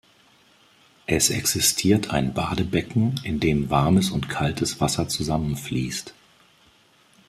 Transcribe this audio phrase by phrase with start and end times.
[1.05, 6.15] Es existiert ein Badebecken, in dem warmes und kaltes Wasser zusammenfließt.